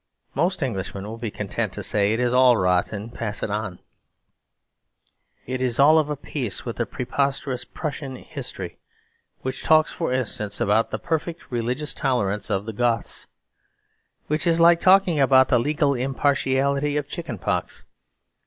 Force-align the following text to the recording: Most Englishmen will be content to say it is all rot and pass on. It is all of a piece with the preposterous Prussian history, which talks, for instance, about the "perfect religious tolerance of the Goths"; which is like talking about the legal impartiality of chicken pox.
Most 0.33 0.63
Englishmen 0.63 1.03
will 1.05 1.19
be 1.19 1.29
content 1.29 1.73
to 1.73 1.83
say 1.83 2.11
it 2.11 2.19
is 2.19 2.33
all 2.33 2.57
rot 2.57 2.91
and 2.91 3.13
pass 3.13 3.43
on. 3.43 3.77
It 5.45 5.61
is 5.61 5.77
all 5.79 5.99
of 5.99 6.09
a 6.09 6.15
piece 6.15 6.65
with 6.65 6.77
the 6.77 6.87
preposterous 6.87 7.65
Prussian 7.65 8.15
history, 8.15 8.79
which 9.43 9.61
talks, 9.61 9.93
for 9.93 10.11
instance, 10.11 10.59
about 10.59 10.89
the 10.89 10.97
"perfect 10.97 11.51
religious 11.51 11.93
tolerance 11.93 12.49
of 12.49 12.65
the 12.65 12.73
Goths"; 12.73 13.27
which 14.25 14.47
is 14.47 14.59
like 14.59 14.79
talking 14.79 15.19
about 15.19 15.49
the 15.49 15.59
legal 15.59 15.93
impartiality 15.93 16.97
of 16.97 17.07
chicken 17.07 17.37
pox. 17.37 17.83